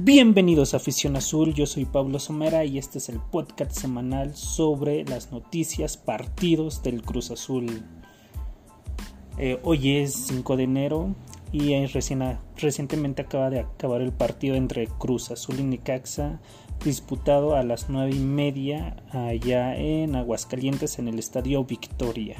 Bienvenidos 0.00 0.74
a 0.74 0.76
Afición 0.76 1.16
Azul, 1.16 1.54
yo 1.54 1.66
soy 1.66 1.84
Pablo 1.84 2.20
Somera 2.20 2.64
y 2.64 2.78
este 2.78 2.98
es 2.98 3.08
el 3.08 3.18
podcast 3.18 3.72
semanal 3.72 4.36
sobre 4.36 5.04
las 5.04 5.32
noticias, 5.32 5.96
partidos 5.96 6.84
del 6.84 7.02
Cruz 7.02 7.32
Azul. 7.32 7.82
Eh, 9.38 9.58
hoy 9.64 9.96
es 9.96 10.14
5 10.28 10.56
de 10.56 10.62
enero 10.62 11.16
y 11.50 11.84
recién, 11.86 12.38
recientemente 12.56 13.22
acaba 13.22 13.50
de 13.50 13.58
acabar 13.58 14.00
el 14.00 14.12
partido 14.12 14.54
entre 14.54 14.86
Cruz 14.86 15.32
Azul 15.32 15.58
y 15.58 15.64
Necaxa 15.64 16.40
disputado 16.84 17.56
a 17.56 17.64
las 17.64 17.90
9 17.90 18.12
y 18.14 18.20
media 18.20 19.02
allá 19.10 19.74
en 19.74 20.14
Aguascalientes 20.14 21.00
en 21.00 21.08
el 21.08 21.18
Estadio 21.18 21.64
Victoria. 21.64 22.36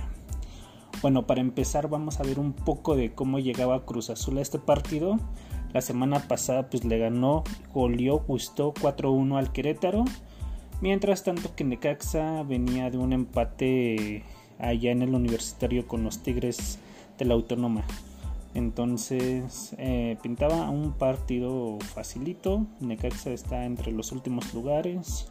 Bueno, 1.02 1.26
para 1.26 1.40
empezar 1.40 1.88
vamos 1.88 2.20
a 2.20 2.22
ver 2.22 2.38
un 2.38 2.52
poco 2.52 2.94
de 2.94 3.12
cómo 3.14 3.40
llegaba 3.40 3.84
Cruz 3.84 4.10
Azul 4.10 4.38
a 4.38 4.42
este 4.42 4.60
partido. 4.60 5.18
La 5.72 5.82
semana 5.82 6.20
pasada 6.20 6.70
pues 6.70 6.84
le 6.84 6.98
ganó, 6.98 7.44
goleó, 7.74 8.20
gustó 8.20 8.72
4-1 8.74 9.38
al 9.38 9.52
Querétaro. 9.52 10.04
Mientras 10.80 11.24
tanto 11.24 11.54
que 11.54 11.64
Necaxa 11.64 12.42
venía 12.42 12.90
de 12.90 12.98
un 12.98 13.12
empate 13.12 14.24
allá 14.58 14.92
en 14.92 15.02
el 15.02 15.14
universitario 15.14 15.86
con 15.86 16.04
los 16.04 16.22
Tigres 16.22 16.78
de 17.18 17.24
la 17.24 17.34
Autónoma. 17.34 17.84
Entonces 18.54 19.74
eh, 19.78 20.16
pintaba 20.22 20.70
un 20.70 20.92
partido 20.92 21.78
facilito. 21.80 22.66
Necaxa 22.80 23.30
está 23.30 23.64
entre 23.64 23.92
los 23.92 24.12
últimos 24.12 24.54
lugares. 24.54 25.30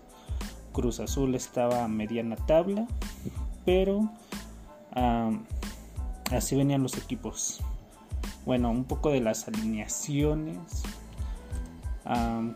Cruz 0.71 0.99
Azul 0.99 1.33
estaba 1.33 1.83
a 1.83 1.87
mediana 1.87 2.35
tabla. 2.35 2.85
Pero 3.65 4.09
así 6.31 6.55
venían 6.55 6.83
los 6.83 6.97
equipos. 6.97 7.61
Bueno, 8.47 8.71
un 8.71 8.85
poco 8.85 9.11
de 9.11 9.19
las 9.19 9.49
alineaciones. 9.49 10.83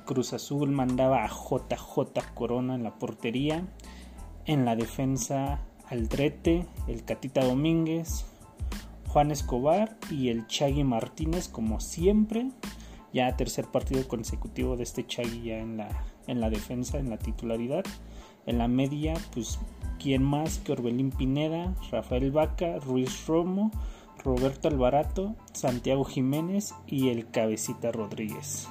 Cruz 0.06 0.32
Azul 0.32 0.72
mandaba 0.72 1.26
a 1.26 1.28
JJ 1.28 2.34
Corona 2.34 2.76
en 2.76 2.84
la 2.84 2.98
portería. 2.98 3.68
En 4.46 4.64
la 4.64 4.78
defensa 4.78 5.60
Aldrete, 5.90 6.66
el 6.88 7.04
Catita 7.04 7.44
Domínguez, 7.44 8.26
Juan 9.10 9.32
Escobar 9.32 9.98
y 10.10 10.30
el 10.30 10.48
Chagui 10.48 10.86
Martínez 10.86 11.50
como 11.50 11.82
siempre. 11.82 12.52
Ya 13.12 13.36
tercer 13.36 13.66
partido 13.66 14.08
consecutivo 14.08 14.78
de 14.78 14.84
este 14.84 15.06
Chagui 15.06 15.42
ya 15.42 15.58
en 15.58 15.76
la, 15.76 15.90
en 16.26 16.40
la 16.40 16.50
defensa, 16.50 17.00
en 17.00 17.10
la 17.10 17.18
titularidad. 17.18 17.84
En 18.46 18.60
la 18.60 18.70
media, 18.70 19.16
pues, 19.34 19.60
¿quién 20.00 20.24
más 20.24 20.60
que 20.60 20.72
Orbelín 20.72 21.10
Pineda, 21.12 21.76
Rafael 21.92 22.32
Vaca, 22.32 22.80
Ruiz 22.80 23.28
Romo, 23.28 23.72
Roberto 24.24 24.68
Alvarato, 24.68 25.36
Santiago 25.54 26.04
Jiménez 26.04 26.74
y 26.86 27.10
el 27.10 27.30
Cabecita 27.30 27.92
Rodríguez. 27.92 28.68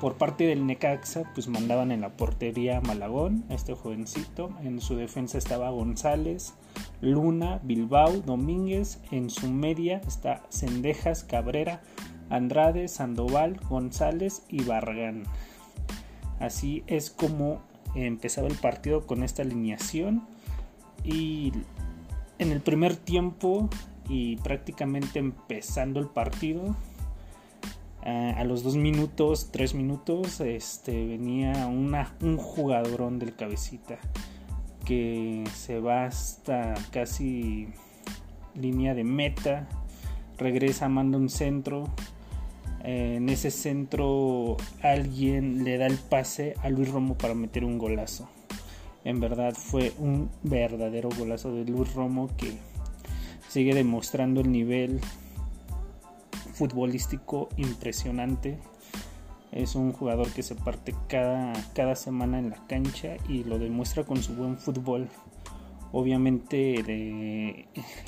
Por 0.00 0.14
parte 0.16 0.44
del 0.44 0.66
Necaxa, 0.66 1.24
pues 1.34 1.48
mandaban 1.48 1.90
en 1.90 2.02
la 2.02 2.10
portería 2.10 2.82
Malagón, 2.82 3.44
este 3.48 3.74
jovencito. 3.74 4.50
En 4.62 4.80
su 4.80 4.94
defensa 4.94 5.38
estaba 5.38 5.70
González, 5.70 6.54
Luna, 7.00 7.60
Bilbao, 7.62 8.12
Domínguez. 8.20 9.00
En 9.10 9.30
su 9.30 9.50
media 9.50 10.02
está 10.06 10.42
Cendejas, 10.50 11.24
Cabrera, 11.24 11.80
Andrade, 12.28 12.88
Sandoval, 12.88 13.58
González 13.70 14.44
y 14.50 14.64
Barragán. 14.64 15.24
Así 16.40 16.84
es 16.86 17.10
como 17.10 17.62
empezaba 17.94 18.48
el 18.48 18.56
partido 18.56 19.06
con 19.06 19.22
esta 19.22 19.42
alineación. 19.42 20.26
Y 21.04 21.52
en 22.38 22.52
el 22.52 22.60
primer 22.60 22.96
tiempo 22.96 23.70
y 24.08 24.36
prácticamente 24.36 25.18
empezando 25.18 26.00
el 26.00 26.06
partido, 26.06 26.74
a 28.06 28.44
los 28.44 28.62
dos 28.62 28.76
minutos, 28.76 29.48
tres 29.50 29.74
minutos, 29.74 30.40
este, 30.40 31.06
venía 31.06 31.66
una, 31.66 32.14
un 32.22 32.36
jugadorón 32.36 33.18
del 33.18 33.34
cabecita 33.34 33.98
que 34.84 35.42
se 35.52 35.80
va 35.80 36.04
hasta 36.04 36.74
casi 36.92 37.66
línea 38.54 38.94
de 38.94 39.02
meta, 39.02 39.68
regresa, 40.38 40.88
manda 40.88 41.18
un 41.18 41.28
centro. 41.28 41.84
en 42.84 43.28
ese 43.28 43.50
centro 43.50 44.56
alguien 44.82 45.64
le 45.64 45.76
da 45.76 45.86
el 45.86 45.98
pase 45.98 46.54
a 46.62 46.68
Luis 46.68 46.88
Romo 46.88 47.18
para 47.18 47.34
meter 47.34 47.64
un 47.64 47.78
golazo. 47.78 48.28
En 49.02 49.18
verdad 49.18 49.54
fue 49.54 49.92
un 49.98 50.30
verdadero 50.44 51.08
golazo 51.18 51.52
de 51.52 51.64
Luis 51.64 51.92
Romo 51.94 52.28
que 52.36 52.56
sigue 53.56 53.74
demostrando 53.74 54.42
el 54.42 54.52
nivel 54.52 55.00
futbolístico 56.52 57.48
impresionante. 57.56 58.58
Es 59.50 59.74
un 59.76 59.94
jugador 59.94 60.30
que 60.30 60.42
se 60.42 60.54
parte 60.54 60.94
cada, 61.08 61.54
cada 61.72 61.96
semana 61.96 62.38
en 62.38 62.50
la 62.50 62.66
cancha 62.66 63.16
y 63.30 63.44
lo 63.44 63.58
demuestra 63.58 64.04
con 64.04 64.22
su 64.22 64.34
buen 64.34 64.58
fútbol. 64.58 65.08
Obviamente 65.90 66.74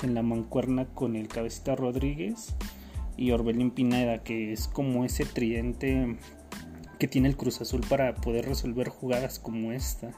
en 0.03 0.13
la 0.13 0.21
mancuerna 0.21 0.85
con 0.85 1.15
el 1.15 1.27
cabecita 1.27 1.75
Rodríguez 1.75 2.55
y 3.17 3.31
Orbelín 3.31 3.71
Pineda, 3.71 4.21
que 4.21 4.53
es 4.53 4.67
como 4.67 5.03
ese 5.03 5.25
tridente 5.25 6.15
que 6.99 7.07
tiene 7.07 7.27
el 7.27 7.35
Cruz 7.35 7.59
Azul 7.59 7.81
para 7.89 8.13
poder 8.13 8.45
resolver 8.45 8.89
jugadas 8.89 9.39
como 9.39 9.71
esta, 9.71 10.11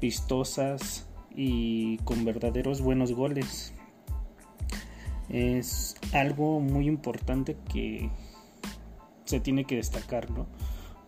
vistosas 0.00 1.06
y 1.34 1.98
con 1.98 2.24
verdaderos 2.24 2.80
buenos 2.80 3.12
goles 3.12 3.74
es 5.28 5.96
algo 6.12 6.60
muy 6.60 6.86
importante 6.86 7.56
que 7.72 8.10
se 9.24 9.40
tiene 9.40 9.64
que 9.64 9.76
destacar, 9.76 10.30
¿no? 10.30 10.46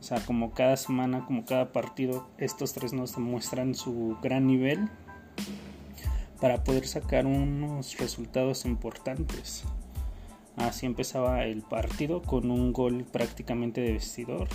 O 0.00 0.02
sea, 0.02 0.20
como 0.24 0.52
cada 0.52 0.76
semana, 0.76 1.26
como 1.26 1.44
cada 1.44 1.72
partido, 1.72 2.28
estos 2.38 2.72
tres 2.72 2.92
nos 2.92 3.14
demuestran 3.14 3.74
su 3.74 4.16
gran 4.22 4.46
nivel 4.46 4.88
para 6.40 6.62
poder 6.62 6.86
sacar 6.86 7.26
unos 7.26 7.98
resultados 7.98 8.64
importantes. 8.64 9.64
Así 10.56 10.86
empezaba 10.86 11.44
el 11.44 11.62
partido 11.62 12.22
con 12.22 12.50
un 12.50 12.72
gol 12.72 13.04
prácticamente 13.10 13.80
de 13.80 13.92
vestidor. 13.92 14.48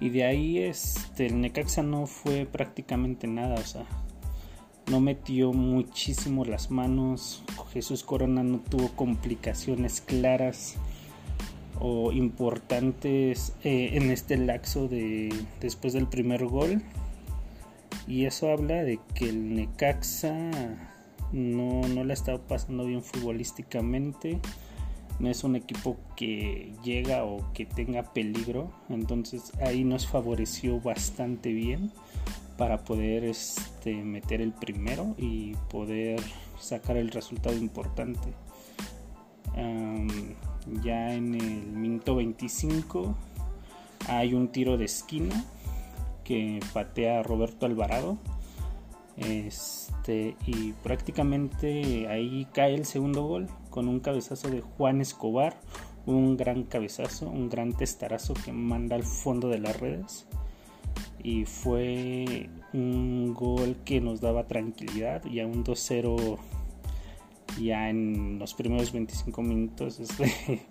Y 0.00 0.10
de 0.10 0.24
ahí 0.24 0.58
este, 0.58 1.26
el 1.26 1.40
Necaxa 1.40 1.82
no 1.82 2.06
fue 2.06 2.44
prácticamente 2.44 3.28
nada, 3.28 3.54
o 3.54 3.64
sea, 3.64 3.86
no 4.90 5.00
metió 5.00 5.52
muchísimo 5.52 6.44
las 6.44 6.70
manos. 6.70 7.42
Jesús 7.72 8.02
Corona 8.02 8.42
no 8.42 8.58
tuvo 8.58 8.88
complicaciones 8.88 10.00
claras 10.00 10.76
o 11.80 12.12
importantes 12.12 13.54
eh, 13.64 13.90
en 13.94 14.10
este 14.10 14.36
laxo 14.36 14.88
de 14.88 15.32
después 15.60 15.92
del 15.92 16.08
primer 16.08 16.46
gol. 16.46 16.82
Y 18.06 18.26
eso 18.26 18.50
habla 18.50 18.82
de 18.82 18.98
que 19.14 19.28
el 19.28 19.54
Necaxa 19.54 20.50
no, 21.32 21.80
no 21.88 22.04
la 22.04 22.12
estado 22.12 22.40
pasando 22.42 22.84
bien 22.84 23.02
futbolísticamente. 23.02 24.40
No 25.18 25.28
es 25.28 25.44
un 25.44 25.54
equipo 25.56 25.96
que 26.16 26.72
llega 26.82 27.24
o 27.24 27.52
que 27.52 27.64
tenga 27.64 28.12
peligro. 28.12 28.72
Entonces 28.88 29.52
ahí 29.60 29.84
nos 29.84 30.06
favoreció 30.06 30.80
bastante 30.80 31.52
bien 31.52 31.92
para 32.56 32.84
poder 32.84 33.24
este, 33.24 33.94
meter 34.02 34.40
el 34.40 34.52
primero 34.52 35.14
y 35.18 35.54
poder 35.70 36.20
sacar 36.58 36.96
el 36.96 37.10
resultado 37.10 37.56
importante. 37.56 38.32
ya 40.82 41.12
en 41.12 41.34
el 41.34 41.66
minuto 41.72 42.16
25 42.16 43.14
hay 44.08 44.34
un 44.34 44.48
tiro 44.48 44.76
de 44.76 44.84
esquina 44.84 45.44
que 46.24 46.60
patea 46.72 47.22
Roberto 47.22 47.66
Alvarado. 47.66 48.18
Este, 49.16 50.36
y 50.46 50.72
prácticamente 50.82 52.08
ahí 52.08 52.46
cae 52.54 52.74
el 52.74 52.86
segundo 52.86 53.24
gol 53.24 53.48
con 53.68 53.88
un 53.88 54.00
cabezazo 54.00 54.48
de 54.48 54.62
Juan 54.62 55.02
Escobar, 55.02 55.60
un 56.06 56.36
gran 56.36 56.62
cabezazo, 56.62 57.28
un 57.28 57.50
gran 57.50 57.74
testarazo 57.74 58.32
que 58.32 58.52
manda 58.52 58.96
al 58.96 59.04
fondo 59.04 59.48
de 59.48 59.58
las 59.58 59.78
redes 59.78 60.26
y 61.22 61.44
fue 61.44 62.48
un 62.72 63.34
gol 63.34 63.76
que 63.84 64.00
nos 64.00 64.20
daba 64.20 64.46
tranquilidad 64.46 65.24
y 65.24 65.40
a 65.40 65.46
un 65.46 65.64
2-0 65.64 66.38
ya 67.60 67.90
en 67.90 68.38
los 68.38 68.54
primeros 68.54 68.92
25 68.92 69.42
minutos 69.42 70.00
es 70.00 70.16
de 70.18 70.62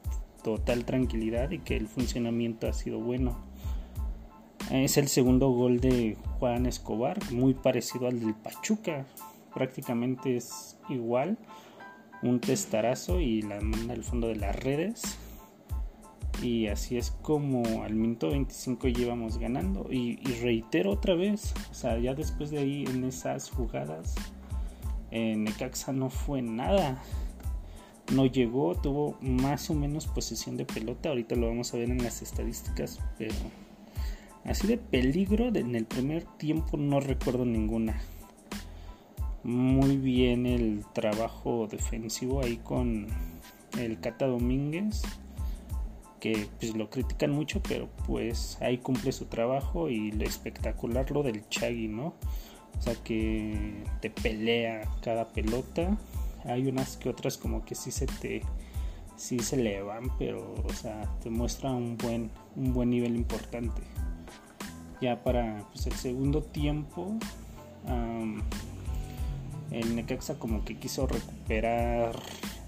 total 0.44 0.86
tranquilidad 0.86 1.52
y 1.52 1.60
que 1.60 1.78
el 1.78 1.88
funcionamiento 1.88 2.68
ha 2.68 2.74
sido 2.74 3.00
bueno. 3.00 3.38
Es 4.72 4.98
el 4.98 5.08
segundo 5.08 5.50
gol 5.50 5.80
de 5.80 6.18
Juan 6.40 6.66
Escobar, 6.66 7.20
muy 7.32 7.54
parecido 7.54 8.08
al 8.08 8.20
del 8.20 8.34
Pachuca, 8.34 9.06
prácticamente 9.54 10.38
es 10.38 10.78
igual, 10.88 11.38
un 12.24 12.40
testarazo 12.40 13.20
y 13.20 13.42
la 13.42 13.60
manda 13.60 13.94
al 13.94 14.04
fondo 14.04 14.28
de 14.28 14.36
las 14.36 14.56
redes 14.56 15.18
y 16.42 16.68
así 16.68 16.98
es 16.98 17.12
como 17.22 17.84
al 17.84 17.94
minuto 17.94 18.30
25 18.30 18.88
llevamos 18.88 19.38
ganando. 19.38 19.88
Y, 19.92 20.18
reitero 20.42 20.92
otra 20.92 21.14
vez, 21.14 21.54
o 21.70 21.74
sea, 21.74 22.00
ya 22.00 22.14
después 22.14 22.50
de 22.50 22.60
ahí 22.60 22.86
en 22.86 23.04
esas 23.04 23.50
jugadas, 23.50 24.16
en 25.12 25.44
Necaxa 25.44 25.92
no 25.92 26.10
fue 26.10 26.42
nada. 26.42 27.02
no 28.14 28.26
llegó, 28.26 28.76
tuvo 28.76 29.18
más 29.22 29.70
o 29.70 29.74
menos 29.74 30.08
posesión 30.08 30.58
de 30.58 30.66
pelota, 30.66 31.10
ahorita 31.10 31.36
lo 31.36 31.48
vamos 31.48 31.74
a 31.74 31.78
ver 31.78 31.90
en 31.90 32.04
las 32.04 32.22
estadísticas, 32.22 33.00
pero 33.18 33.36
así 34.44 34.68
de 34.68 34.78
peligro 34.78 35.48
en 35.48 35.76
el 35.76 35.86
primer 35.86 36.24
tiempo 36.38 36.76
no 36.78 37.00
recuerdo 37.00 37.46
ninguna. 37.46 38.02
Muy 39.44 39.98
bien 39.98 40.46
el 40.46 40.84
trabajo 40.94 41.68
defensivo 41.72 42.42
ahí 42.42 42.58
con 42.58 43.08
el 43.80 44.00
Cata 44.00 44.28
Domínguez, 44.28 45.04
que 46.22 46.48
pues 46.60 46.74
lo 46.78 46.90
critican 46.90 47.32
mucho, 47.32 47.62
pero 47.68 47.90
pues 48.08 48.58
ahí 48.62 48.78
cumple 48.78 49.12
su 49.12 49.26
trabajo 49.26 49.90
y 49.90 50.12
lo 50.12 50.24
espectacular 50.24 51.12
lo 51.12 51.24
del 51.24 51.50
Chagui, 51.50 51.90
¿no? 51.90 52.14
O 52.78 52.82
sea 52.82 52.96
que 53.04 53.84
te 54.00 54.10
pelea 54.10 54.90
cada 55.02 55.28
pelota 55.28 55.98
hay 56.46 56.68
unas 56.68 56.98
que 56.98 57.10
otras 57.10 57.38
como 57.38 57.66
que 57.66 57.76
sí 57.76 57.92
se 57.92 58.08
te 58.08 58.42
sí 59.16 59.40
se 59.40 59.58
le 59.58 59.82
van, 59.82 60.18
pero 60.18 60.56
o 60.64 60.74
sea, 60.74 61.04
te 61.22 61.30
muestra 61.30 61.72
un 61.72 61.98
buen 61.98 62.32
un 62.56 62.74
buen 62.74 62.90
nivel 62.90 63.16
importante. 63.16 63.82
Ya 65.02 65.24
para 65.24 65.68
pues, 65.74 65.88
el 65.88 65.94
segundo 65.94 66.44
tiempo 66.44 67.18
el 69.72 69.96
Necaxa 69.96 70.38
como 70.38 70.64
que 70.66 70.78
quiso 70.78 71.08
recuperar 71.08 72.16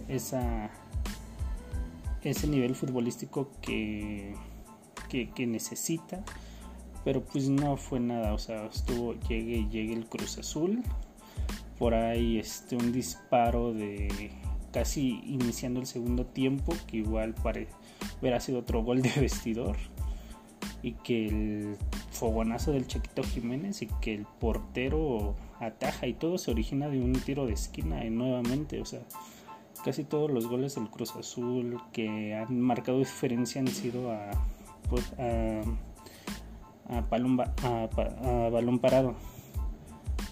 esa 0.08 0.72
ese 2.30 2.48
nivel 2.48 2.76
futbolístico 2.76 3.52
que, 3.62 4.36
que, 5.10 5.48
necesita 5.48 6.24
pero 7.04 7.24
pues 7.24 7.50
no 7.50 7.78
fue 7.78 8.00
nada 8.00 8.34
o 8.34 8.40
sea 8.40 8.66
estuvo 8.66 9.14
llegue 9.28 9.68
llegue 9.70 9.94
el 9.94 10.06
Cruz 10.06 10.38
Azul 10.38 10.84
por 11.78 11.94
ahí 11.94 12.40
este, 12.40 12.76
un 12.76 12.92
disparo 12.92 13.74
de 13.74 14.32
casi 14.74 15.22
iniciando 15.26 15.80
el 15.80 15.86
segundo 15.86 16.26
tiempo, 16.26 16.74
que 16.88 16.98
igual 16.98 17.34
pare, 17.36 17.68
hubiera 18.20 18.40
sido 18.42 18.60
otro 18.60 18.84
gol 18.84 19.02
de 19.02 19.12
vestidor, 19.22 19.78
y 20.82 20.94
que 20.94 21.28
el 21.28 21.78
fogonazo 22.12 22.74
del 22.74 22.88
Chequito 22.88 23.24
Jiménez 23.24 23.82
y 23.82 23.88
que 24.02 24.14
el 24.14 24.26
portero 24.40 25.36
ataja 25.60 26.08
y 26.08 26.14
todo 26.14 26.38
se 26.38 26.52
origina 26.52 26.90
de 26.90 27.00
un 27.00 27.14
tiro 27.14 27.46
de 27.46 27.54
esquina 27.54 28.04
y 28.04 28.10
nuevamente, 28.10 28.82
o 28.82 28.86
sea, 28.86 29.02
casi 29.84 30.04
todos 30.04 30.32
los 30.32 30.48
goles 30.48 30.76
del 30.76 30.90
Cruz 30.90 31.16
Azul 31.16 31.82
que 31.92 32.36
han 32.36 32.60
marcado 32.62 33.00
diferencia 33.00 33.62
han 33.62 33.68
sido 33.68 34.12
a, 34.12 34.32
pues, 34.90 35.14
a, 35.20 35.62
a 36.90 37.02
balón 38.50 38.80
parado 38.80 39.16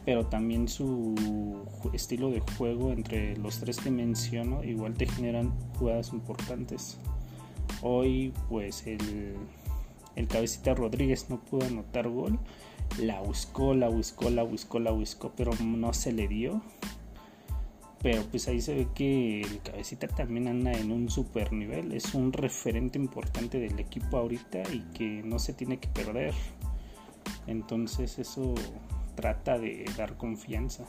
pero 0.06 0.26
también 0.26 0.68
su 0.68 1.66
estilo 1.94 2.32
de 2.32 2.42
juego 2.58 2.92
entre 2.92 3.38
los 3.38 3.60
tres 3.60 3.78
que 3.78 3.92
menciono 3.92 4.64
igual 4.64 4.96
te 4.96 5.06
generan 5.06 5.54
jugadas 5.78 6.12
importantes. 6.14 6.98
Hoy 7.82 8.34
pues 8.50 8.88
el, 8.88 9.36
el 10.16 10.28
cabecita 10.28 10.74
Rodríguez 10.74 11.30
no 11.30 11.40
pudo 11.40 11.66
anotar 11.66 12.10
gol, 12.10 12.40
la 13.00 13.22
buscó, 13.22 13.74
la 13.76 13.90
buscó, 13.90 14.30
la 14.30 14.44
buscó, 14.44 14.80
la 14.80 14.92
buscó, 14.92 15.32
pero 15.36 15.52
no 15.64 15.94
se 15.94 16.12
le 16.12 16.28
dio. 16.28 16.62
Pero 18.02 18.24
pues 18.24 18.48
ahí 18.48 18.62
se 18.62 18.74
ve 18.74 18.88
que 18.96 19.42
el 19.42 19.62
cabecita 19.62 20.08
también 20.08 20.48
anda 20.48 20.72
en 20.72 20.92
un 20.92 21.10
super 21.10 21.54
nivel, 21.54 21.92
es 21.92 22.16
un 22.16 22.34
referente 22.34 22.98
importante 22.98 23.60
del 23.60 23.80
equipo 23.80 24.18
ahorita 24.18 24.64
y 24.74 24.80
que 24.94 25.22
no 25.24 25.38
se 25.38 25.54
tiene 25.54 25.78
que 25.78 25.88
perder. 25.88 26.34
Entonces 27.46 28.18
eso 28.18 28.56
trata 29.16 29.60
de 29.60 29.86
dar 29.98 30.18
confianza. 30.18 30.86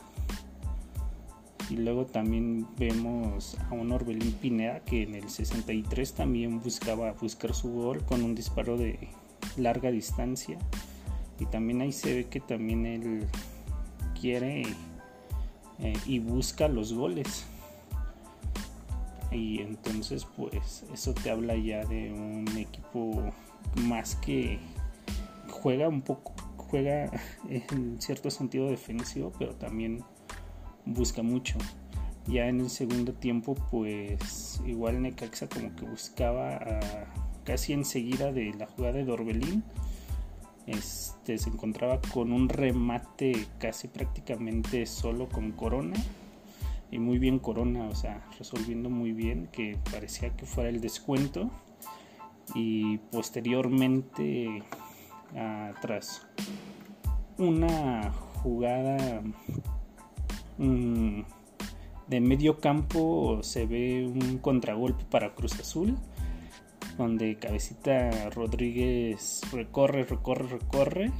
Y 1.69 1.77
luego 1.77 2.05
también 2.05 2.67
vemos 2.77 3.57
a 3.69 3.73
un 3.73 3.91
Orbelín 3.91 4.33
Pineda 4.33 4.81
que 4.81 5.03
en 5.03 5.15
el 5.15 5.29
63 5.29 6.13
también 6.13 6.61
buscaba 6.61 7.13
buscar 7.13 7.53
su 7.53 7.71
gol 7.71 8.03
con 8.05 8.23
un 8.23 8.35
disparo 8.35 8.75
de 8.77 9.07
larga 9.55 9.91
distancia. 9.91 10.57
Y 11.39 11.45
también 11.45 11.81
ahí 11.81 11.91
se 11.91 12.15
ve 12.15 12.25
que 12.25 12.39
también 12.39 12.85
él 12.85 13.27
quiere 14.19 14.63
eh, 15.79 15.97
y 16.05 16.19
busca 16.19 16.67
los 16.67 16.93
goles. 16.93 17.45
Y 19.31 19.61
entonces 19.61 20.27
pues 20.37 20.85
eso 20.93 21.13
te 21.13 21.31
habla 21.31 21.55
ya 21.55 21.83
de 21.85 22.11
un 22.11 22.47
equipo 22.57 23.33
más 23.75 24.15
que 24.15 24.59
juega 25.49 25.87
un 25.87 26.01
poco 26.01 26.33
juega 26.73 27.11
en 27.49 28.01
cierto 28.01 28.31
sentido 28.31 28.67
defensivo, 28.69 29.31
pero 29.37 29.53
también 29.53 30.03
busca 30.85 31.21
mucho. 31.21 31.57
Ya 32.25 32.47
en 32.47 32.61
el 32.61 32.69
segundo 32.69 33.13
tiempo, 33.13 33.53
pues 33.69 34.61
igual 34.65 35.01
Necaxa 35.01 35.47
como 35.47 35.75
que 35.75 35.85
buscaba 35.85 36.79
casi 37.43 37.73
enseguida 37.73 38.31
de 38.31 38.53
la 38.53 38.65
jugada 38.65 38.95
de 38.95 39.05
Dorbelín. 39.05 39.63
Este, 40.65 41.37
se 41.37 41.49
encontraba 41.49 41.99
con 42.13 42.31
un 42.31 42.47
remate 42.47 43.47
casi 43.59 43.89
prácticamente 43.89 44.85
solo 44.85 45.27
con 45.27 45.51
Corona 45.51 45.97
y 46.89 46.99
muy 46.99 47.17
bien 47.17 47.39
Corona, 47.39 47.89
o 47.89 47.95
sea, 47.95 48.25
resolviendo 48.37 48.89
muy 48.89 49.11
bien 49.11 49.49
que 49.51 49.77
parecía 49.91 50.35
que 50.37 50.45
fuera 50.45 50.69
el 50.69 50.79
descuento 50.79 51.49
y 52.55 52.97
posteriormente 53.11 54.63
tras 55.81 56.25
una 57.37 58.11
jugada 58.43 59.21
mm, 60.57 61.21
de 62.07 62.21
medio 62.21 62.59
campo 62.59 63.39
se 63.41 63.65
ve 63.65 64.05
un 64.05 64.37
contragolpe 64.37 65.03
para 65.05 65.33
Cruz 65.33 65.59
Azul 65.59 65.97
donde 66.97 67.35
Cabecita 67.35 68.29
Rodríguez 68.29 69.41
recorre, 69.51 70.03
recorre, 70.03 70.47
recorre 70.47 71.11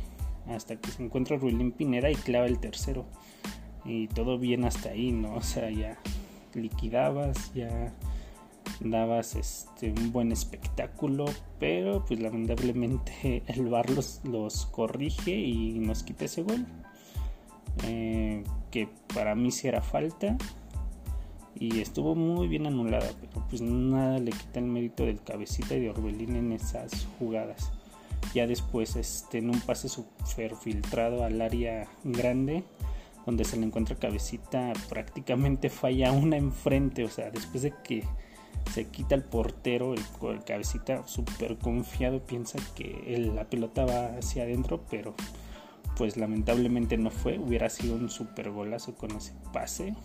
hasta 0.47 0.75
que 0.75 0.91
se 0.91 1.03
encuentra 1.03 1.37
Ruilín 1.37 1.71
Pinera 1.71 2.11
y 2.11 2.15
clava 2.15 2.45
el 2.45 2.59
tercero 2.59 3.05
y 3.85 4.07
todo 4.07 4.37
bien 4.37 4.65
hasta 4.65 4.89
ahí, 4.89 5.11
¿no? 5.11 5.35
O 5.35 5.41
sea, 5.41 5.69
ya 5.69 5.97
liquidabas, 6.53 7.53
ya 7.53 7.93
dabas 8.79 9.35
este, 9.35 9.91
un 9.91 10.11
buen 10.11 10.31
espectáculo, 10.31 11.25
pero 11.59 12.05
pues 12.05 12.19
lamentablemente 12.19 13.43
el 13.47 13.67
VAR 13.67 13.89
los, 13.89 14.65
corrige 14.71 15.35
y 15.35 15.79
nos 15.79 16.03
quita 16.03 16.25
ese 16.25 16.43
gol. 16.43 16.65
Eh, 17.85 18.43
que 18.69 18.87
para 19.13 19.33
mí 19.33 19.49
sí 19.49 19.67
era 19.67 19.81
falta 19.81 20.37
y 21.55 21.79
estuvo 21.81 22.15
muy 22.15 22.47
bien 22.47 22.65
anulada, 22.65 23.10
pero 23.22 23.45
pues 23.50 23.62
nada 23.62 24.19
le 24.19 24.31
quita 24.31 24.60
el 24.60 24.65
mérito 24.65 25.05
del 25.05 25.22
cabecita 25.22 25.75
y 25.75 25.81
de 25.81 25.89
Orbelín 25.89 26.36
en 26.36 26.51
esas 26.51 27.07
jugadas. 27.19 27.72
Ya 28.33 28.48
después 28.48 28.95
este, 28.95 29.39
en 29.39 29.50
un 29.50 29.60
pase 29.60 29.89
super 29.89 30.55
filtrado 30.55 31.24
al 31.24 31.41
área 31.41 31.88
grande, 32.03 32.63
donde 33.25 33.45
se 33.45 33.57
le 33.57 33.65
encuentra 33.65 33.95
cabecita, 33.95 34.74
prácticamente 34.89 35.69
falla 35.69 36.12
una 36.12 36.38
enfrente, 36.38 37.03
o 37.03 37.10
sea, 37.10 37.29
después 37.31 37.63
de 37.63 37.74
que 37.83 38.03
se 38.72 38.86
quita 38.88 39.15
el 39.15 39.24
portero, 39.24 39.93
el, 39.93 40.43
cabecita 40.45 41.05
súper 41.07 41.57
confiado, 41.57 42.25
piensa 42.25 42.60
que 42.75 43.31
la 43.33 43.45
pelota 43.45 43.86
va 43.86 44.17
hacia 44.17 44.43
adentro, 44.43 44.83
pero 44.89 45.13
pues 45.98 46.17
lamentablemente 46.17 46.98
no 46.98 47.12
fue, 47.12 47.38
hubiera 47.38 47.69
sido 47.69 47.95
un 47.95 48.10
super 48.10 48.50
golazo 48.50 48.95
con 48.95 49.12
ese 49.12 49.33
pase, 49.51 49.95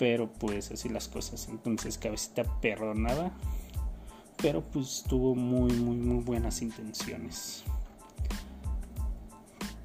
pero 0.00 0.32
pues 0.32 0.72
así 0.72 0.88
las 0.88 1.06
cosas, 1.06 1.48
entonces 1.48 1.98
cabecita 1.98 2.44
perdonada, 2.60 3.30
pero 4.42 4.62
pues 4.62 5.04
tuvo 5.08 5.36
muy 5.36 5.72
muy 5.74 5.96
muy 5.96 6.24
buenas 6.24 6.62
intenciones. 6.62 7.62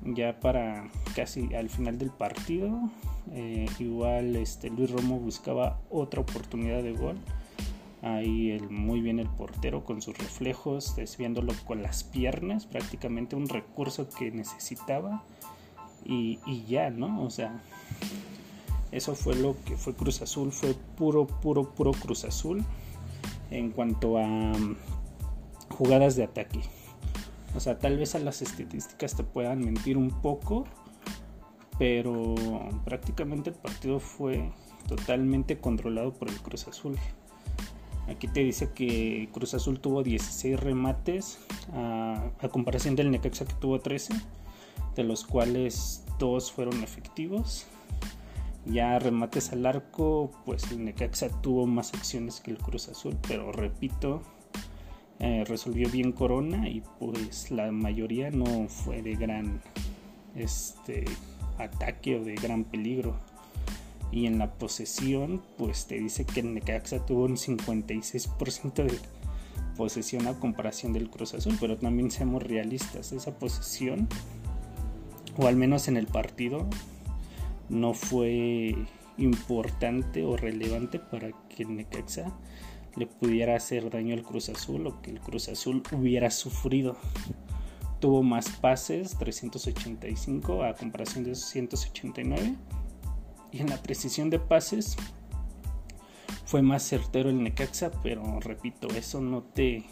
Ya 0.03 0.39
para 0.39 0.89
casi 1.15 1.53
al 1.53 1.69
final 1.69 1.97
del 1.97 2.11
partido, 2.11 2.89
eh, 3.33 3.67
igual 3.77 4.35
este 4.37 4.69
Luis 4.69 4.89
Romo 4.89 5.19
buscaba 5.19 5.79
otra 5.89 6.21
oportunidad 6.21 6.81
de 6.81 6.93
gol 6.93 7.17
Ahí 8.05 8.51
el, 8.51 8.69
muy 8.69 9.01
bien 9.01 9.17
el 9.17 9.27
portero 9.27 9.83
con 9.83 9.99
sus 9.99 10.15
reflejos, 10.15 10.95
desviándolo 10.95 11.53
con 11.65 11.81
las 11.81 12.03
piernas, 12.03 12.67
prácticamente 12.67 13.35
un 13.35 13.49
recurso 13.49 14.07
que 14.11 14.29
necesitaba. 14.29 15.23
Y, 16.05 16.37
ya, 16.67 16.91
¿no? 16.91 17.23
O 17.23 17.31
sea, 17.31 17.63
eso 18.95 19.13
fue 19.15 19.35
lo 19.35 19.55
que 19.65 19.75
fue 19.77 19.93
Cruz 19.93 20.21
Azul, 20.21 20.51
fue 20.51 20.73
puro, 20.95 21.27
puro, 21.27 21.69
puro 21.75 21.91
Cruz 21.91 22.23
Azul 22.23 22.63
en 23.51 23.71
cuanto 23.71 24.17
a 24.17 24.25
mm, 24.25 24.75
jugadas 25.69 26.15
de 26.15 26.23
ataque. 26.23 26.61
O 27.55 27.59
sea, 27.59 27.79
tal 27.79 27.97
vez 27.97 28.15
a 28.15 28.19
las 28.19 28.41
estadísticas 28.41 29.15
te 29.15 29.23
puedan 29.23 29.59
mentir 29.59 29.97
un 29.97 30.09
poco, 30.21 30.65
pero 31.77 32.35
prácticamente 32.83 33.49
el 33.49 33.55
partido 33.55 33.99
fue 33.99 34.51
totalmente 34.87 35.59
controlado 35.59 36.13
por 36.13 36.29
el 36.29 36.41
Cruz 36.41 36.67
Azul. 36.67 36.97
Aquí 38.07 38.27
te 38.27 38.41
dice 38.41 38.71
que 38.73 39.29
Cruz 39.33 39.53
Azul 39.55 39.79
tuvo 39.79 40.03
16 40.03 40.59
remates 40.59 41.39
a, 41.73 42.31
comparación 42.51 42.95
del 42.95 43.09
Necaxa 43.09 43.45
que 43.45 43.53
tuvo 43.55 43.79
13, 43.79 44.13
de 44.95 45.03
los 45.03 45.25
cuales 45.25 46.03
dos 46.19 46.51
fueron 46.51 46.83
efectivos. 46.83 47.65
Ya 48.65 48.97
remates 48.97 49.51
al 49.51 49.65
arco, 49.65 50.31
pues 50.45 50.71
el 50.71 50.83
Necaxa 50.85 51.29
tuvo 51.41 51.67
más 51.67 51.93
acciones 51.93 52.41
que 52.41 52.51
el 52.51 52.57
Cruz 52.57 52.89
Azul, 52.89 53.15
pero 53.27 53.51
repito, 53.51 54.23
eh, 55.19 55.43
resolvió 55.47 55.89
bien 55.89 56.11
Corona 56.11 56.67
y 56.67 56.81
pues 56.99 57.51
la 57.51 57.71
mayoría 57.71 58.31
no 58.31 58.67
fue 58.67 59.01
de 59.01 59.15
gran 59.15 59.61
este 60.35 61.05
ataque 61.57 62.17
o 62.19 62.23
de 62.23 62.35
gran 62.35 62.63
peligro. 62.63 63.15
Y 64.11 64.25
en 64.25 64.39
la 64.39 64.53
posesión, 64.53 65.41
pues 65.57 65.87
te 65.87 65.99
dice 65.99 66.25
que 66.25 66.39
el 66.39 66.53
Necaxa 66.53 67.05
tuvo 67.05 67.25
un 67.25 67.37
56% 67.37 68.73
de 68.83 68.97
posesión 69.77 70.27
a 70.27 70.39
comparación 70.39 70.93
del 70.93 71.09
Cruz 71.09 71.33
Azul, 71.33 71.57
pero 71.59 71.77
también 71.77 72.11
seamos 72.11 72.41
realistas, 72.41 73.11
esa 73.11 73.37
posesión, 73.37 74.07
o 75.37 75.47
al 75.47 75.55
menos 75.55 75.87
en 75.87 75.97
el 75.97 76.07
partido, 76.07 76.67
no 77.69 77.93
fue 77.93 78.75
importante 79.17 80.23
o 80.23 80.35
relevante 80.35 80.99
para 80.99 81.31
que 81.49 81.63
el 81.63 81.75
Necaxa 81.75 82.35
le 82.95 83.07
pudiera 83.07 83.55
hacer 83.55 83.89
daño 83.89 84.13
al 84.13 84.23
Cruz 84.23 84.49
Azul 84.49 84.87
o 84.87 85.01
que 85.01 85.11
el 85.11 85.19
Cruz 85.19 85.49
Azul 85.49 85.83
hubiera 85.91 86.31
sufrido. 86.31 86.97
Tuvo 87.99 88.23
más 88.23 88.49
pases, 88.49 89.17
385 89.17 90.63
a 90.63 90.73
comparación 90.75 91.23
de 91.23 91.35
189. 91.35 92.55
Y 93.51 93.61
en 93.61 93.69
la 93.69 93.81
precisión 93.81 94.29
de 94.29 94.39
pases 94.39 94.97
fue 96.45 96.61
más 96.61 96.83
certero 96.83 97.29
el 97.29 97.41
Necaxa, 97.41 97.91
pero 98.03 98.39
repito, 98.39 98.87
eso 98.89 99.21
no 99.21 99.43
te... 99.43 99.83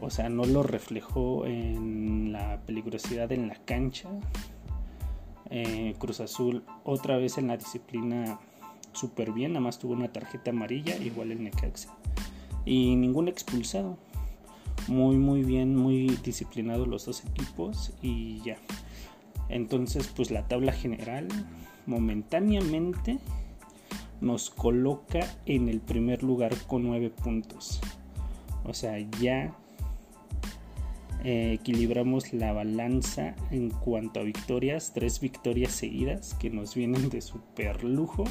O 0.00 0.10
sea, 0.10 0.28
no 0.28 0.44
lo 0.44 0.62
reflejó 0.62 1.44
en 1.44 2.32
la 2.32 2.60
peligrosidad 2.64 3.32
en 3.32 3.48
la 3.48 3.56
cancha. 3.64 4.08
Eh, 5.50 5.94
Cruz 5.98 6.20
Azul 6.20 6.62
otra 6.84 7.16
vez 7.16 7.38
en 7.38 7.48
la 7.48 7.56
disciplina 7.56 8.38
súper 8.92 9.32
bien, 9.32 9.52
nada 9.52 9.62
más 9.62 9.78
tuvo 9.78 9.92
una 9.94 10.12
tarjeta 10.12 10.50
amarilla, 10.50 10.96
igual 10.96 11.32
el 11.32 11.42
Necaxa. 11.42 11.94
Y 12.64 12.96
ningún 12.96 13.28
expulsado. 13.28 13.96
Muy, 14.88 15.16
muy 15.16 15.42
bien, 15.42 15.76
muy 15.76 16.06
disciplinados 16.24 16.88
los 16.88 17.06
dos 17.06 17.24
equipos 17.24 17.92
y 18.02 18.40
ya. 18.42 18.56
Entonces, 19.48 20.08
pues 20.14 20.30
la 20.30 20.46
tabla 20.48 20.72
general 20.72 21.28
momentáneamente 21.86 23.18
nos 24.20 24.50
coloca 24.50 25.20
en 25.46 25.68
el 25.68 25.80
primer 25.80 26.22
lugar 26.22 26.54
con 26.66 26.84
9 26.84 27.10
puntos. 27.10 27.80
O 28.64 28.74
sea, 28.74 28.98
ya 29.20 29.54
eh, 31.24 31.54
equilibramos 31.54 32.32
la 32.32 32.52
balanza 32.52 33.34
en 33.50 33.70
cuanto 33.70 34.20
a 34.20 34.22
victorias, 34.22 34.92
tres 34.94 35.20
victorias 35.20 35.72
seguidas 35.72 36.34
que 36.34 36.50
nos 36.50 36.74
vienen 36.74 37.08
de 37.08 37.20
super 37.20 37.82
lujo 37.84 38.24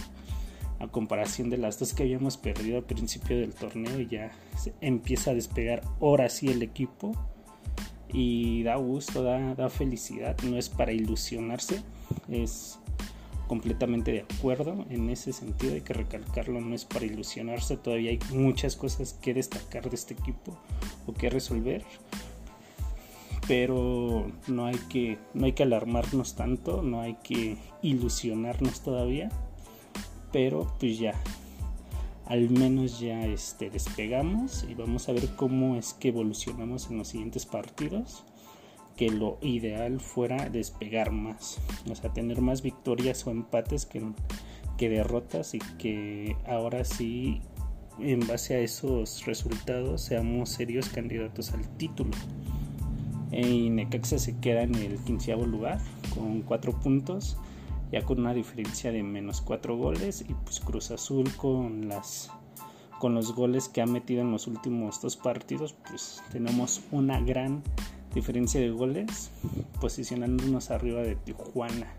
a 0.79 0.87
comparación 0.87 1.49
de 1.49 1.57
las 1.57 1.79
dos 1.79 1.93
que 1.93 2.03
habíamos 2.03 2.37
perdido 2.37 2.77
al 2.77 2.83
principio 2.83 3.37
del 3.37 3.53
torneo 3.53 3.99
y 3.99 4.07
ya 4.07 4.31
empieza 4.81 5.31
a 5.31 5.33
despegar 5.33 5.81
ahora 5.99 6.29
sí 6.29 6.49
el 6.49 6.61
equipo 6.61 7.13
y 8.13 8.63
da 8.63 8.75
gusto, 8.75 9.23
da, 9.23 9.55
da 9.55 9.69
felicidad, 9.69 10.37
no 10.43 10.57
es 10.57 10.69
para 10.69 10.93
ilusionarse, 10.93 11.81
es 12.29 12.79
completamente 13.47 14.11
de 14.11 14.21
acuerdo 14.21 14.85
en 14.89 15.09
ese 15.09 15.33
sentido, 15.33 15.73
hay 15.73 15.81
que 15.81 15.93
recalcarlo, 15.93 16.61
no 16.61 16.75
es 16.75 16.85
para 16.85 17.05
ilusionarse, 17.05 17.77
todavía 17.77 18.11
hay 18.11 18.19
muchas 18.31 18.75
cosas 18.75 19.13
que 19.13 19.33
destacar 19.33 19.89
de 19.89 19.95
este 19.95 20.13
equipo 20.13 20.57
o 21.05 21.13
que 21.13 21.29
resolver, 21.29 21.83
pero 23.47 24.29
no 24.47 24.65
hay 24.65 24.77
que, 24.89 25.17
no 25.33 25.45
hay 25.45 25.53
que 25.53 25.63
alarmarnos 25.63 26.35
tanto, 26.35 26.81
no 26.81 27.01
hay 27.01 27.15
que 27.23 27.57
ilusionarnos 27.81 28.81
todavía, 28.81 29.29
pero 30.31 30.73
pues 30.79 30.99
ya, 30.99 31.13
al 32.25 32.49
menos 32.49 32.99
ya 32.99 33.25
este, 33.25 33.69
despegamos 33.69 34.65
y 34.69 34.73
vamos 34.73 35.07
a 35.07 35.13
ver 35.13 35.29
cómo 35.35 35.77
es 35.77 35.93
que 35.93 36.09
evolucionamos 36.09 36.89
en 36.89 36.97
los 36.97 37.07
siguientes 37.07 37.45
partidos 37.45 38.25
que 38.97 39.09
lo 39.09 39.37
ideal 39.41 40.01
fuera 40.01 40.49
despegar 40.49 41.11
más, 41.11 41.59
o 41.89 41.95
sea, 41.95 42.11
tener 42.11 42.41
más 42.41 42.63
victorias 42.63 43.25
o 43.27 43.31
empates 43.31 43.85
que, 43.85 44.01
que 44.75 44.89
derrotas 44.89 45.53
y 45.53 45.59
que 45.77 46.35
ahora 46.47 46.83
sí, 46.83 47.41
en 47.99 48.25
base 48.27 48.55
a 48.55 48.59
esos 48.59 49.25
resultados, 49.25 50.01
seamos 50.01 50.49
serios 50.49 50.89
candidatos 50.89 51.53
al 51.53 51.67
título. 51.77 52.11
Y 53.37 53.69
Necaxa 53.69 54.17
se 54.17 54.35
queda 54.39 54.63
en 54.63 54.73
el 54.73 54.97
quinceavo 54.97 55.45
lugar 55.45 55.79
con 56.15 56.41
cuatro 56.41 56.73
puntos, 56.73 57.37
ya 57.91 58.01
con 58.03 58.19
una 58.19 58.33
diferencia 58.33 58.91
de 58.91 59.03
menos 59.03 59.41
cuatro 59.41 59.77
goles 59.77 60.25
y 60.27 60.33
pues 60.33 60.59
Cruz 60.59 60.89
Azul 60.89 61.31
con 61.35 61.87
las 61.87 62.31
con 62.99 63.13
los 63.13 63.35
goles 63.35 63.69
que 63.69 63.81
ha 63.83 63.85
metido 63.85 64.21
en 64.21 64.31
los 64.31 64.47
últimos 64.47 64.99
dos 65.03 65.17
partidos, 65.17 65.75
pues 65.87 66.23
tenemos 66.31 66.81
una 66.91 67.19
gran 67.21 67.61
diferencia 68.15 68.59
de 68.59 68.71
goles, 68.71 69.29
posicionándonos 69.79 70.71
arriba 70.71 71.01
de 71.01 71.15
Tijuana. 71.15 71.93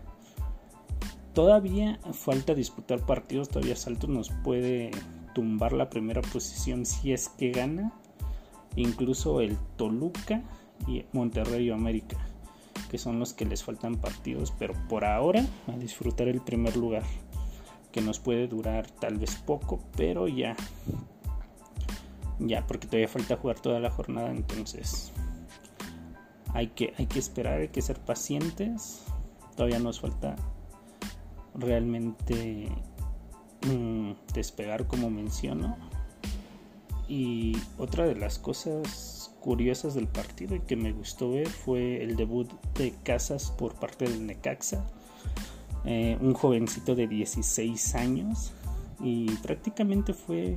Todavía 1.33 1.99
falta 2.11 2.53
disputar 2.53 3.05
partidos, 3.05 3.47
todavía 3.47 3.77
Salto 3.77 4.07
nos 4.07 4.29
puede 4.43 4.91
tumbar 5.33 5.71
la 5.71 5.89
primera 5.89 6.21
posición 6.21 6.85
si 6.85 7.13
es 7.13 7.29
que 7.29 7.51
gana. 7.51 7.93
Incluso 8.75 9.39
el 9.39 9.57
Toluca 9.77 10.43
y 10.87 11.05
Monterrey 11.13 11.69
o 11.69 11.75
América, 11.75 12.17
que 12.89 12.97
son 12.97 13.19
los 13.19 13.33
que 13.33 13.45
les 13.45 13.63
faltan 13.63 13.97
partidos, 13.97 14.53
pero 14.57 14.73
por 14.87 15.05
ahora 15.05 15.45
a 15.67 15.77
disfrutar 15.77 16.27
el 16.27 16.41
primer 16.41 16.75
lugar, 16.77 17.03
que 17.91 18.01
nos 18.01 18.19
puede 18.19 18.47
durar 18.47 18.89
tal 18.89 19.17
vez 19.17 19.35
poco, 19.35 19.79
pero 19.95 20.27
ya. 20.27 20.55
Ya, 22.39 22.65
porque 22.65 22.87
todavía 22.87 23.07
falta 23.07 23.35
jugar 23.35 23.59
toda 23.59 23.79
la 23.79 23.91
jornada, 23.91 24.31
entonces 24.31 25.11
hay 26.53 26.67
que, 26.67 26.93
hay 26.97 27.05
que 27.05 27.19
esperar, 27.19 27.61
hay 27.61 27.67
que 27.69 27.81
ser 27.81 27.99
pacientes. 27.99 29.03
Todavía 29.55 29.79
nos 29.79 29.99
falta 29.99 30.35
realmente 31.53 32.69
mm, 33.67 34.11
despegar 34.33 34.87
como 34.87 35.09
menciono. 35.09 35.77
Y 37.07 37.57
otra 37.77 38.05
de 38.05 38.15
las 38.15 38.39
cosas 38.39 39.08
curiosas 39.39 39.93
del 39.93 40.07
partido 40.07 40.55
y 40.55 40.59
que 40.61 40.75
me 40.75 40.91
gustó 40.91 41.31
ver 41.31 41.47
fue 41.47 42.03
el 42.03 42.15
debut 42.15 42.49
de 42.75 42.93
Casas 43.03 43.51
por 43.51 43.73
parte 43.75 44.05
del 44.05 44.25
Necaxa. 44.25 44.85
Eh, 45.85 46.17
un 46.19 46.33
jovencito 46.33 46.95
de 46.95 47.07
16 47.07 47.95
años 47.95 48.51
y 49.01 49.31
prácticamente 49.37 50.13
fue, 50.13 50.55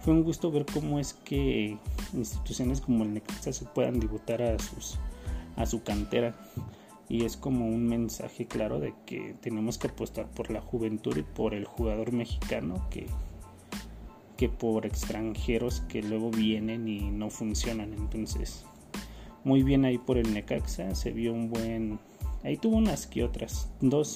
fue 0.00 0.12
un 0.14 0.24
gusto 0.24 0.50
ver 0.50 0.66
cómo 0.66 0.98
es 0.98 1.14
que 1.14 1.78
instituciones 2.12 2.80
como 2.80 3.04
el 3.04 3.14
Necaxa 3.14 3.52
se 3.52 3.64
puedan 3.66 4.00
debutar 4.00 4.42
a 4.42 4.58
sus 4.58 4.98
a 5.58 5.66
su 5.66 5.82
cantera 5.82 6.34
y 7.08 7.24
es 7.24 7.36
como 7.36 7.66
un 7.66 7.86
mensaje 7.86 8.46
claro 8.46 8.80
de 8.80 8.94
que 9.06 9.34
tenemos 9.40 9.78
que 9.78 9.88
apostar 9.88 10.26
por 10.26 10.50
la 10.50 10.60
juventud 10.60 11.16
y 11.16 11.22
por 11.22 11.54
el 11.54 11.64
jugador 11.64 12.12
mexicano 12.12 12.86
que, 12.90 13.06
que 14.38 14.48
por 14.48 14.86
extranjeros 14.86 15.80
que 15.88 16.00
luego 16.00 16.30
vienen 16.30 16.88
y 16.88 17.10
no 17.10 17.28
funcionan. 17.28 17.92
Entonces 17.92 18.64
muy 19.44 19.62
bien 19.62 19.84
ahí 19.84 19.98
por 19.98 20.16
el 20.16 20.32
Necaxa 20.32 20.94
se 20.94 21.10
vio 21.10 21.32
un 21.32 21.50
buen 21.50 21.98
ahí 22.44 22.56
tuvo 22.56 22.76
unas 22.76 23.06
que 23.06 23.24
otras 23.24 23.68
dos 23.80 24.14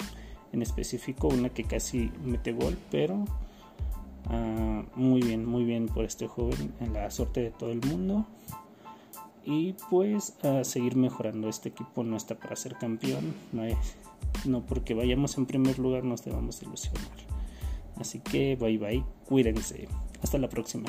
en 0.53 0.63
específico 0.63 1.29
una 1.29 1.49
que 1.49 1.65
casi 1.65 2.11
mete 2.25 2.53
gol 2.53 2.79
pero 2.91 3.25
ah, 4.27 4.85
muy 4.95 5.23
bien 5.23 5.45
muy 5.45 5.65
bien 5.65 5.87
por 5.87 6.05
este 6.05 6.29
joven 6.29 6.73
en 6.81 6.93
la 6.93 7.11
suerte 7.11 7.41
de 7.43 7.51
todo 7.51 7.73
el 7.73 7.81
mundo. 7.81 8.25
Y 9.45 9.75
pues 9.91 10.37
a 10.45 10.63
seguir 10.63 10.95
mejorando 10.95 11.49
este 11.49 11.71
equipo 11.71 12.05
no 12.05 12.17
está 12.17 12.37
para 12.37 12.55
ser 12.55 12.77
campeón 12.77 13.35
no, 13.51 13.65
es, 13.65 13.97
no 14.45 14.65
porque 14.65 14.95
vayamos 14.95 15.37
en 15.37 15.47
primer 15.47 15.81
lugar 15.81 16.05
nos 16.05 16.25
debamos 16.25 16.63
ilusionar. 16.63 17.11
Así 17.97 18.21
que 18.21 18.55
bye 18.55 18.79
bye 18.79 19.05
cuídense 19.27 19.89
hasta 20.23 20.39
la 20.39 20.49
próxima 20.49 20.89